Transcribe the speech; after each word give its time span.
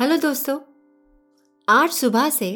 Hello 0.00 0.16
दोस्तों, 0.16 0.56
आज 1.68 1.90
सुबह 1.90 2.28
से 2.30 2.46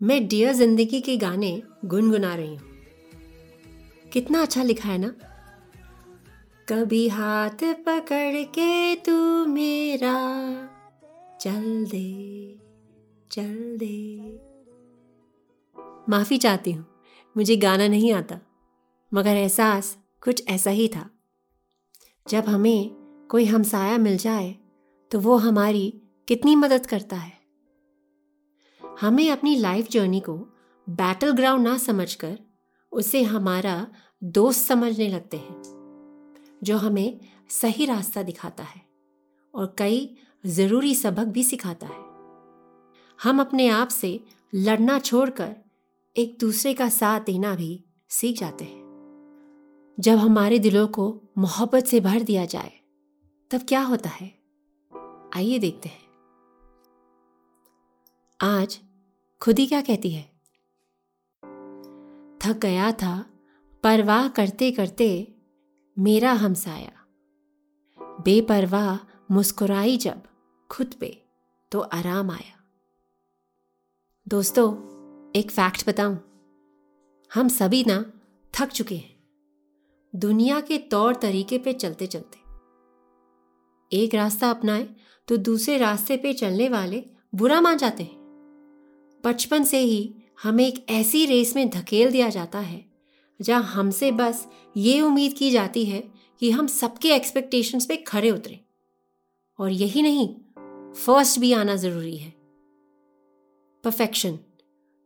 मैं 0.00 0.26
डियर 0.28 0.52
ज़िंदगी 0.52 1.00
के 1.00 1.16
गाने 1.16 1.50
गुनगुना 1.84 2.34
रही 2.34 2.54
हूँ। 2.56 4.10
कितना 4.12 4.42
अच्छा 4.42 4.62
लिखा 4.62 4.88
है 4.88 4.98
ना? 4.98 5.08
कभी 6.68 7.08
हाथ 7.08 7.64
पकड़ 7.86 8.42
के 8.48 8.94
तू 8.96 9.16
मेरा, 9.46 10.14
चल 11.40 11.84
दे 11.90 12.58
चल 13.30 13.76
दे। 13.78 14.38
माफ़ी 16.08 16.38
चाहती 16.38 16.72
हूँ, 16.72 16.86
मुझे 17.36 17.56
गाना 17.56 17.88
नहीं 17.88 18.12
आता, 18.12 18.38
मगर 19.12 19.36
एहसास 19.36 19.96
कुछ 20.22 20.46
ऐसा 20.48 20.70
ही 20.70 20.88
था। 20.88 21.08
जब 22.26 22.44
हमें 22.44 22.90
कोई 23.30 23.44
हमसाया 23.44 23.98
मिल 23.98 24.16
जाए 24.18 24.54
तो 25.12 25.20
वो 25.20 25.36
हमारी 25.38 25.92
कितनी 26.28 26.56
मदद 26.56 26.86
करता 26.86 27.16
है। 27.16 27.32
हमें 29.00 29.30
अपनी 29.30 29.56
लाइफ 29.56 29.88
जर्नी 29.88 30.20
को 30.20 30.36
बैटल 30.90 31.30
ग्राउंड 31.30 31.68
ना 31.68 31.76
समझकर 31.78 32.38
उसे 32.92 33.22
हमारा 33.22 33.86
दोस्त 34.24 34.68
समझने 34.68 35.08
लगते 35.08 35.36
हैं, 35.36 35.62
जो 36.64 36.76
हमें 36.76 37.20
सही 37.50 37.86
रास्ता 37.86 38.22
दिखाता 38.22 38.62
है 38.62 38.80
और 39.54 39.74
कई 39.78 40.16
ज़रूरी 40.46 40.94
सबक 40.94 41.24
भी 41.24 41.44
सिखाता 41.44 41.86
है। 41.86 42.02
हम 43.22 43.40
अपने 43.40 43.68
आप 43.68 43.88
से 43.88 44.20
लड़ना 44.54 44.98
छोड़कर 44.98 45.54
एक 46.16 46.36
दूसरे 46.40 46.74
का 46.74 46.88
साथ 46.88 47.20
देना 47.20 47.54
भी 47.54 47.84
सीख 48.08 48.38
जाते 48.38 48.64
हैं। 48.64 48.84
जब 50.00 50.16
हमारे 50.16 50.58
दिलों 50.58 50.86
को 50.88 51.22
मोहब्बत 51.38 51.84
से 51.84 52.00
भर 52.00 52.22
दिया 52.22 52.44
जाए, 52.44 52.72
तब 53.50 53.60
क्या 53.68 53.80
होता 53.80 54.08
है? 54.08 54.38
आइए 55.36 55.58
देखते 55.58 55.88
हैं। 55.88 56.03
आज 58.44 58.80
खुदी 59.40 59.66
क्या 59.66 59.80
कहती 59.80 60.10
है? 60.10 60.22
थक 62.38 62.58
गया 62.62 62.92
था, 62.92 63.26
परवाह 63.82 64.28
करते 64.28 64.70
करते 64.70 65.34
मेरा 65.98 66.32
हमसाया। 66.32 66.92
बेपरवाह 68.00 68.98
मुस्कुराई 69.30 69.96
जब 69.96 70.22
खुद 70.70 70.94
पे 71.00 71.24
तो 71.72 71.80
आराम 71.80 72.30
आया। 72.30 72.64
दोस्तों, 74.28 74.72
एक 75.36 75.50
फैक्ट 75.50 75.88
बताऊँ। 75.88 76.18
हम 77.34 77.48
सभी 77.48 77.84
ना 77.84 78.12
थक 78.54 78.68
चुके 78.68 78.96
हैं। 78.96 79.24
दुनिया 80.14 80.60
के 80.60 80.78
तौर 80.78 81.14
तरीके 81.14 81.58
पे 81.58 81.72
चलते 81.72 82.06
चलते। 82.06 82.38
एक 83.96 84.14
रास्ता 84.14 84.50
अपनाए 84.50 84.96
तो 85.28 85.36
दूसरे 85.36 85.78
रास्ते 85.78 86.16
पे 86.16 86.32
चलने 86.32 86.68
वाले 86.68 87.04
बुरा 87.34 87.60
मान 87.60 87.76
जाते 87.76 88.02
हैं। 88.02 88.23
बचपन 89.24 89.64
से 89.64 89.78
ही 89.78 90.14
हमें 90.42 90.66
एक 90.66 90.86
ऐसी 90.90 91.26
रेस 91.26 91.56
में 91.56 91.70
धकेल 91.70 92.10
दिया 92.10 92.28
जाता 92.28 92.58
है, 92.58 92.84
जहाँ 93.42 93.62
हमसे 93.62 94.12
बस 94.12 94.48
ये 94.76 95.00
उम्मीद 95.00 95.32
की 95.32 95.50
जाती 95.50 95.84
है 95.84 96.12
कि 96.40 96.50
हम 96.50 96.66
सबके 96.66 97.14
एक्सपेक्टेशंस 97.14 97.86
पे 97.86 97.96
खड़े 97.96 98.30
उतरें। 98.30 98.60
और 99.58 99.70
यही 99.70 100.02
नहीं 100.02 100.36
फ़र्स्ट 100.92 101.40
भी 101.40 101.52
आना 101.52 101.76
ज़रूरी 101.76 102.16
है। 102.16 102.30
परफेक्शन 103.84 104.38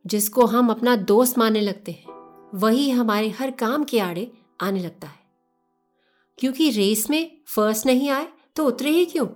जिसको 0.06 0.46
हम 0.46 0.70
अपना 0.70 0.96
दोस्त 0.96 1.38
मानने 1.38 1.60
लगते 1.60 1.92
हैं, 1.92 2.06
वही 2.54 2.90
हमारे 2.90 3.28
हर 3.28 3.50
काम 3.50 3.84
के 3.84 4.00
आड़े 4.00 4.32
आने 4.60 4.82
लगता 4.82 5.08
है। 5.08 5.20
क्योंकि 6.38 6.70
रेस 6.70 7.10
में 7.10 7.40
फ़र्स्ट 7.46 7.86
नहीं 7.86 8.10
आए 8.10 8.28
तो 8.56 8.66
उतरे 8.66 8.90
ही 8.90 9.04
क्यों? 9.04 9.26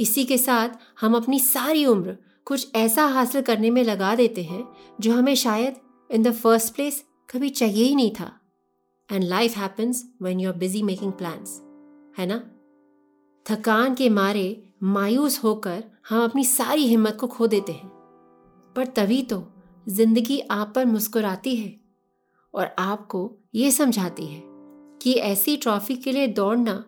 इसी 0.00 0.24
के 0.24 0.38
साथ 0.38 0.68
हम 1.00 1.16
अपनी 1.16 1.38
सारी 1.38 1.86
उम्र 1.86 2.16
कुछ 2.46 2.74
ऐसा 2.74 3.04
हासिल 3.06 3.42
करने 3.42 3.70
में 3.70 3.82
लगा 3.84 4.14
देते 4.14 4.42
हैं, 4.42 4.64
जो 5.00 5.12
हमें 5.12 5.34
शायद 5.34 5.76
इन 6.10 6.22
द 6.22 6.32
फ़र्स्ट 6.32 6.74
प्लेस 6.74 7.04
कभी 7.30 7.48
चाहिए 7.50 7.84
ही 7.84 7.94
नहीं 7.94 8.10
था। 8.10 8.30
And 9.10 9.24
life 9.24 9.56
happens 9.56 10.04
when 10.22 10.40
you 10.40 10.50
are 10.50 10.56
busy 10.56 10.82
making 10.82 11.12
plans 11.12 11.60
है 12.18 12.26
ना? 12.26 12.38
थकान 13.46 13.94
के 13.94 14.08
मारे 14.08 14.72
मायूस 14.82 15.42
होकर 15.44 15.84
हम 16.08 16.24
अपनी 16.24 16.44
सारी 16.44 16.86
हिम्मत 16.86 17.16
को 17.20 17.26
खो 17.26 17.46
देते 17.46 17.72
हैं। 17.72 17.88
पर 18.76 18.86
तभी 18.86 19.22
तो 19.22 19.42
ज़िंदगी 19.86 20.40
आप 20.40 20.72
पर 20.74 20.84
मुस्कुराती 20.86 21.56
है 21.56 21.74
और 22.54 22.74
आपको 22.78 23.30
ये 23.54 23.70
समझाती 23.70 24.26
है 24.26 24.42
कि 25.02 25.12
ऐसी 25.12 25.56
ट्रॉफी 25.56 25.96
के 25.96 26.12
लिए 26.12 26.26
दौड़ना 26.26 26.84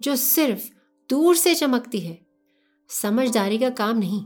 जो 0.00 0.16
सिर्फ़ 0.16 0.68
दूर 1.10 1.36
से 1.36 1.54
चमकती 1.54 2.00
है, 2.00 2.18
समझदारी 2.90 3.58
का 3.58 3.70
काम 3.70 3.98
नहीं। 3.98 4.24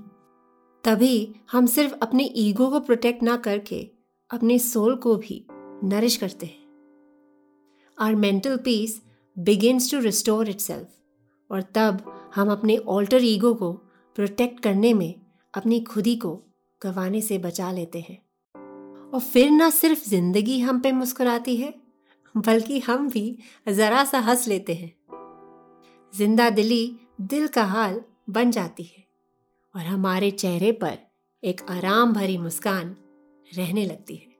तभी 0.85 1.35
हम 1.53 1.67
सिर्फ़ 1.67 1.95
अपने 1.95 2.25
ईगो 2.37 2.71
को 2.71 2.81
प्रोटेक्ट 2.81 3.23
ना 3.23 3.37
करके 3.37 3.91
अपने 4.31 4.59
सोल 4.59 4.97
को 4.97 5.17
भी 5.17 5.47
नरिश 5.85 6.17
करते 6.17 6.47
हैं। 6.47 6.67
Our 8.01 8.15
mental 8.15 8.57
peace 8.57 9.03
begins 9.39 9.91
to 9.91 10.01
restore 10.01 10.49
it 10.49 10.87
और 11.51 11.63
तब 11.63 12.15
हम 12.35 12.53
अपने 12.53 12.77
ऑल्टर 12.77 13.25
ईगो 13.25 13.55
को 13.55 13.73
प्रोटेक्ट 14.17 14.61
करने 14.61 14.95
में 14.95 15.15
अपनी 15.55 15.81
खुदी 15.81 16.17
को 16.17 16.43
गंवाने 16.83 17.21
से 17.21 17.39
बचा 17.39 17.73
लेते 17.73 18.01
हैं। 18.01 18.23
और 19.11 19.21
फिर 19.21 19.51
ना 19.51 19.71
सिर्फ़ 19.71 20.09
ज़िंदगी 20.09 20.61
हम 20.61 20.81
पे 20.81 20.93
मुस्कुराती 20.93 21.57
है, 21.57 21.75
बल्कि 22.37 22.79
हम 22.79 23.11
भी 23.11 23.39
ज़रा 23.69 24.05
सा 24.05 24.19
हंस 24.19 24.49
लेते 24.49 24.75
हैं। 24.75 24.95
ज़िंदा 26.17 26.51
दिली 26.51 26.97
दिल 27.21 27.49
का 27.49 27.65
हाल 27.65 28.03
बन 28.31 28.51
जाती 28.51 28.83
है। 28.83 29.04
और 29.77 29.83
हमारे 29.83 30.31
चेहरे 30.31 30.73
पर 30.73 30.99
एक 31.45 31.71
आराम 31.71 32.13
भरी 32.13 32.39
मुस्कान 32.39 32.97
रहने 33.55 33.87
लगती 33.87 34.17
है। 34.17 34.35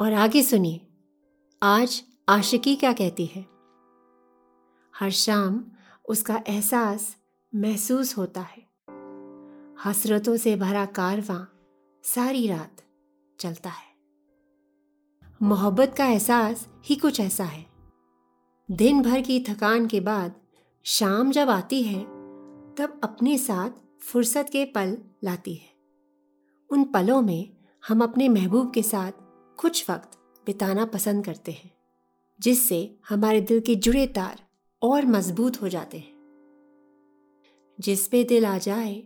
और 0.00 0.12
आगे 0.12 0.42
सुनिए, 0.42 0.80
आज 1.62 2.02
आशिकी 2.28 2.76
क्या 2.76 2.92
कहती 2.92 3.26
है? 3.26 3.46
हर 4.96 5.10
शाम 5.10 5.64
उसका 6.08 6.42
एहसास 6.48 7.16
महसूस 7.54 8.18
होता 8.18 8.40
है। 8.40 8.62
हसरतों 9.84 10.36
से 10.36 10.56
भरा 10.56 10.86
कारवां 10.86 11.44
सारी 12.02 12.46
रात 12.46 12.82
चलता 13.40 13.70
है। 13.70 13.96
मोहब्बत 15.42 15.94
का 15.98 16.06
एहसास 16.06 16.68
ही 16.84 16.96
कुछ 16.96 17.20
ऐसा 17.20 17.44
है। 17.44 17.66
दिन 18.70 19.02
भर 19.02 19.20
की 19.20 19.44
थकान 19.48 19.86
के 19.86 20.00
बाद 20.00 20.34
शाम 20.84 21.30
जब 21.30 21.50
आती 21.50 21.82
है, 21.82 22.04
तब 22.74 23.00
अपने 23.04 23.38
साथ 23.38 23.70
फुर्सत 24.06 24.48
के 24.52 24.64
पल 24.64 24.98
लाती 25.24 25.54
है। 25.54 25.70
उन 26.70 26.84
पलों 26.84 27.22
में 27.22 27.56
हम 27.88 28.02
अपने 28.02 28.28
महबूब 28.28 28.72
के 28.74 28.82
साथ 28.82 29.12
कुछ 29.58 29.90
वक्त 29.90 30.18
बिताना 30.46 30.84
पसंद 30.84 31.24
करते 31.24 31.52
हैं, 31.52 31.70
जिससे 32.40 32.98
हमारे 33.08 33.40
दिल 33.40 33.60
के 33.60 33.74
जुड़े 33.74 34.06
तार 34.06 34.40
और 34.82 35.06
मज़बूत 35.06 35.62
हो 35.62 35.68
जाते 35.68 35.98
हैं। 35.98 36.14
जिस 37.80 38.06
पे 38.08 38.24
दिल 38.24 38.46
आ 38.46 38.58
जाए, 38.58 39.02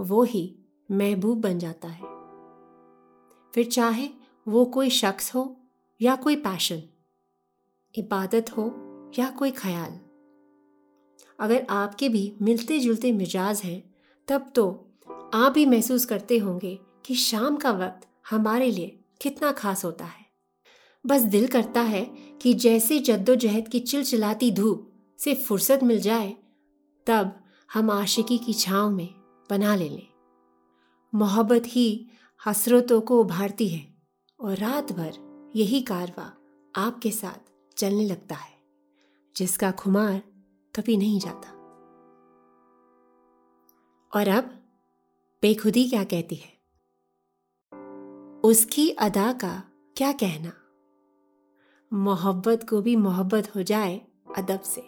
वो 0.00 0.22
ही 0.22 0.58
महबूब 0.90 1.40
बन 1.40 1.58
जाता 1.58 1.88
है। 1.88 2.10
फिर 3.54 3.66
चाहे 3.66 4.08
वो 4.48 4.64
कोई 4.64 4.90
शख्स 4.90 5.34
हो 5.34 5.56
या 6.00 6.16
कोई 6.16 6.36
पैशन, 6.36 6.82
इबादत 7.94 8.50
हो 8.50 8.66
या 9.18 9.30
कोई 9.30 9.50
ख्याल, 9.50 9.98
अगर 11.38 11.66
आपके 11.70 12.08
भी 12.08 12.36
मिलते 12.42 12.78
जुलते 12.80 13.12
मिजाज 13.12 13.60
हैं 13.60 13.91
तब 14.28 14.52
तो 14.54 14.70
आप 15.34 15.52
भी 15.52 15.66
महसूस 15.66 16.04
करते 16.04 16.38
होंगे 16.38 16.78
कि 17.04 17.14
शाम 17.14 17.56
का 17.56 17.70
वक्त 17.70 18.06
हमारे 18.30 18.70
लिए 18.70 18.98
कितना 19.20 19.52
खास 19.52 19.84
होता 19.84 20.04
है। 20.04 20.26
बस 21.06 21.22
दिल 21.22 21.46
करता 21.46 21.80
है 21.80 22.04
कि 22.42 22.54
जैसे 22.54 22.98
जद्दोजहद 22.98 23.68
की 23.68 23.80
चिलचिलाती 23.80 24.50
धूप 24.50 24.92
से 25.18 25.34
फुर्सत 25.34 25.80
मिल 25.82 26.00
जाए, 26.00 26.36
तब 27.06 27.32
हम 27.72 27.90
आशिकी 27.90 28.38
की 28.38 28.52
छाँव 28.52 28.90
में 28.90 29.14
बना 29.50 29.74
ले 29.74 29.88
लें। 29.88 30.08
मोहब्बत 31.14 31.62
ही 31.66 32.06
हसरतों 32.46 33.00
को 33.00 33.20
उभारती 33.20 33.68
है 33.68 33.94
और 34.40 34.56
रात 34.56 34.92
भर 34.92 35.50
यही 35.56 35.80
कारवा 35.80 36.32
आपके 36.76 37.10
साथ 37.10 37.50
चलने 37.78 38.06
लगता 38.06 38.34
है, 38.34 38.54
जिसका 39.36 39.70
खुमार 39.70 40.22
कभी 40.74 40.96
नहीं 40.96 41.20
जाता। 41.20 41.61
और 44.16 44.28
अब 44.28 44.44
बेखुदी 45.42 45.88
क्या 45.88 46.04
कहती 46.04 46.34
है? 46.34 46.52
उसकी 48.44 48.90
अदा 48.90 49.32
का 49.32 49.64
क्या 49.96 50.12
कहना? 50.12 50.52
मोहब्बत 51.92 52.68
को 52.68 52.82
भी 52.82 52.96
मोहब्बत 52.96 53.56
हो 53.56 53.62
जाए 53.62 54.00
अदब 54.38 54.60
से। 54.60 54.82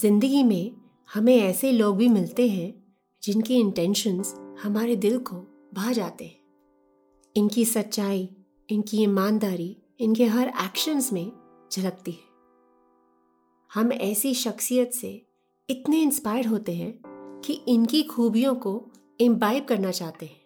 ज़िंदगी 0.00 0.42
में 0.42 0.76
हमें 1.14 1.36
ऐसे 1.36 1.72
लोग 1.72 1.96
भी 1.96 2.08
मिलते 2.08 2.48
हैं 2.48 2.96
जिनके 3.22 3.54
इंटेंशंस 3.54 4.34
हमारे 4.62 4.96
दिल 4.96 5.18
को 5.18 5.36
भा 5.74 5.92
जाते 5.92 6.24
हैं। 6.24 6.40
इनकी 7.36 7.64
सच्चाई, 7.64 8.36
इनकी 8.70 9.02
ईमानदारी, 9.02 9.82
इनके 10.00 10.24
हर 10.24 10.48
एक्शंस 10.48 11.12
में 11.12 11.32
झलकती 11.72 12.10
है। 12.10 12.32
हम 13.74 13.92
ऐसी 13.92 14.34
शख्सियत 14.34 14.92
से 14.92 15.26
इतने 15.70 16.02
इंस्पायर्ड 16.02 16.46
होते 16.46 16.74
हैं 16.74 17.01
कि 17.44 17.52
इनकी 17.52 18.02
खूबियों 18.02 18.54
को 18.54 18.90
इम्बाइब 19.20 19.64
करना 19.64 19.90
चाहते 19.90 20.26
हैं। 20.26 20.40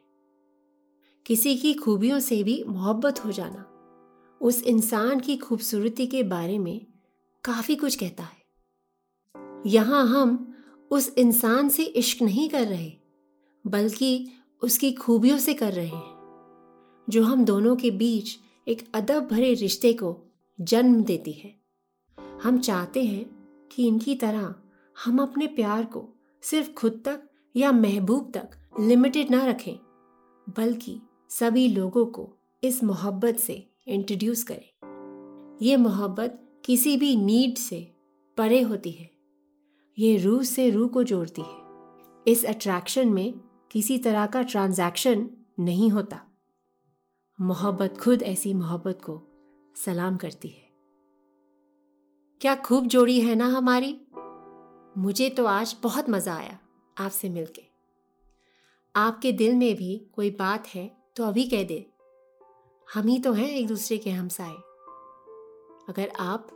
किसी 1.27 1.57
की 1.57 1.75
खूबियों 1.75 2.21
से 2.21 2.43
भी 2.43 2.65
मोहब्बत 2.69 3.25
हो 3.25 3.33
जाना, 3.33 3.73
उस 4.41 4.63
इंसान 4.63 5.21
की 5.21 5.37
खूबसूरती 5.37 6.07
के 6.07 6.23
बारे 6.23 6.59
में 6.59 6.87
काफ़ी 7.45 7.77
कुछ 7.77 7.97
कहता 7.97 8.23
है। 8.23 8.47
यहाँ 9.67 10.07
हम 10.07 10.55
उस 10.91 11.15
इंसान 11.19 11.69
से 11.69 11.83
इश्क 11.83 12.23
नहीं 12.23 12.49
कर 12.49 12.67
रहे, 12.67 12.93
बल्कि 13.67 14.29
उसकी 14.63 14.93
खूबियों 14.93 15.39
से 15.39 15.55
कर 15.55 15.73
रहे 15.73 15.87
हैं, 15.87 16.17
जो 17.11 17.23
हम 17.23 17.45
दोनों 17.45 17.77
के 17.77 17.91
बीच 17.91 18.39
एक 18.69 18.89
अदब 18.95 19.29
भरे 19.29 19.55
रिश्ते 19.55 19.93
को 19.93 20.23
जन्म 20.61 21.05
देती 21.05 21.33
है। 21.33 21.55
हम 22.43 22.59
चाहते 22.59 23.05
हैं 23.05 23.25
कि 23.73 23.87
इनकी 23.89 24.15
तरह 24.15 24.55
हम 25.05 25.23
अपने 25.23 25.47
प्यार 25.47 25.85
को 25.85 26.16
सिर्फ़ 26.51 26.73
खुद 26.73 27.03
तक 27.05 27.23
या 27.57 27.73
महबूब 27.73 28.33
तक 28.35 28.51
लिमिटेड 28.81 29.31
ना 29.31 29.47
रखें, 29.47 29.77
बल्कि 30.57 31.01
सभी 31.31 31.69
लोगों 31.69 32.07
को 32.07 32.37
इस 32.65 32.85
मोहब्बत 32.85 33.37
से 33.37 33.71
इंट्रोड्यूस 33.87 34.43
करें। 34.43 35.57
ये 35.63 35.77
मोहब्बत 35.77 36.61
किसी 36.65 36.97
भी 36.97 37.17
नीड 37.17 37.57
से 37.57 37.95
परे 38.37 38.63
होती 38.63 38.91
है। 38.91 39.11
ये 39.99 40.17
रूह 40.17 40.43
से 40.43 40.71
रूह 40.71 40.89
को 40.89 41.03
जोड़ती 41.03 41.43
है। 41.43 41.59
इस 42.33 42.45
अट्रैक्शन 42.45 43.09
में 43.09 43.41
किसी 43.71 43.99
तरह 43.99 44.27
का 44.27 44.43
ट्रांजैक्शन 44.43 45.31
नहीं 45.61 45.91
होता। 45.91 46.21
मोहब्बत 47.41 47.99
खुद 48.01 48.23
ऐसी 48.23 48.55
मोहब्बत 48.55 48.99
को 49.03 49.23
सलाम 49.77 50.17
करती 50.17 50.49
है। 50.49 50.67
क्या 52.41 52.55
खूब 52.55 52.87
जोड़ी 52.87 53.21
है 53.21 53.35
ना 53.35 53.47
हमारी? 53.47 54.06
मुझे 54.97 55.29
तो 55.31 55.45
आज 55.47 55.75
बहुत 55.83 56.09
मज़ा 56.11 56.35
आया 56.35 56.59
आपसे 56.97 57.29
मिलके। 57.29 57.63
आपके 58.95 59.33
दिल 59.33 59.55
में 59.55 59.75
भी 59.77 59.97
कोई 60.15 60.31
बात 60.31 60.67
है 60.67 60.85
तो 61.17 61.25
अभी 61.25 61.45
कह 61.45 61.63
दे। 61.63 61.85
हम 62.89 63.07
ही 63.07 63.19
तो 63.19 63.33
हैं 63.33 63.49
एक 63.49 63.67
दूसरे 63.67 63.99
के 63.99 64.11
हमसाए। 64.11 64.55
अगर 65.89 66.13
आप 66.19 66.47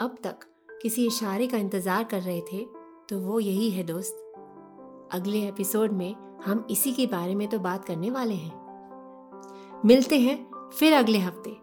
अब 0.00 0.16
तक 0.24 0.46
किसी 0.82 1.06
इशारे 1.06 1.46
का 1.46 1.58
इंतज़ार 1.58 2.04
कर 2.04 2.20
रहे 2.22 2.40
थे 2.42 2.64
तो 3.08 3.18
वो 3.18 3.40
यही 3.40 3.70
है 3.70 3.82
दोस्त। 3.82 4.22
अगले 5.12 5.40
एपिसोड 5.48 5.92
में 5.92 6.14
हम 6.44 6.66
इसी 6.70 6.92
के 6.92 7.06
बारे 7.06 7.34
में 7.34 7.46
तो 7.48 7.58
बात 7.58 7.84
करने 7.84 8.10
वाले 8.10 8.34
हैं। 8.34 9.82
मिलते 9.84 10.18
हैं 10.18 10.70
फिर 10.70 10.92
अगले 10.92 11.18
हफ़्ते, 11.18 11.56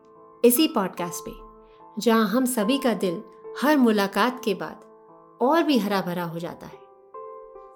इसी 0.44 0.68
पॉडकास्ट 0.68 1.24
पे, 1.26 2.02
जहाँ 2.02 2.28
हम 2.28 2.46
सभी 2.48 2.78
का 2.78 2.94
दिल 2.96 3.24
हर 3.62 3.78
मुलाकात 3.78 4.44
के 4.44 4.54
बाद 4.54 4.86
और 5.42 5.64
भी 5.64 5.78
हरा 5.78 6.02
भरा 6.02 6.24
हो 6.24 6.40
जाता 6.40 6.68
है। 6.68 6.86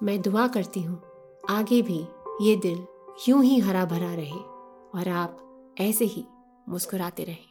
मैं 0.03 0.21
दुआ 0.21 0.47
करती 0.47 0.81
हूँ, 0.81 1.01
आगे 1.49 1.81
भी 1.81 2.05
ये 2.41 2.55
दिल 2.55 2.85
यूँ 3.27 3.43
ही 3.43 3.59
हरा 3.59 3.85
भरा 3.85 4.13
रहे 4.13 4.39
और 4.95 5.09
आप 5.09 5.75
ऐसे 5.79 6.05
ही 6.05 6.25
मुस्कुराते 6.69 7.23
रहें। 7.23 7.50